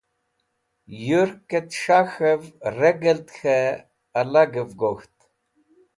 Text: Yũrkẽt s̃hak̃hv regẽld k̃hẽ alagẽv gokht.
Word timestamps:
Yũrkẽt 1.05 1.67
s̃hak̃hv 1.81 2.41
regẽld 2.77 3.27
k̃hẽ 3.35 3.79
alagẽv 4.19 4.71
gokht. 4.79 5.15